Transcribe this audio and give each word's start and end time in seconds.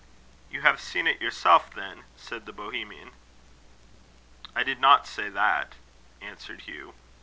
"You 0.49 0.61
have 0.63 0.81
seen 0.81 1.05
it 1.05 1.21
yourself, 1.21 1.75
then?" 1.75 2.05
said 2.17 2.47
the 2.47 2.51
Bohemian. 2.51 3.11
"I 4.55 4.63
did 4.63 4.79
not 4.79 5.05
say 5.05 5.29
that," 5.29 5.73
answered 6.21 6.61
Hugh. 6.61 6.95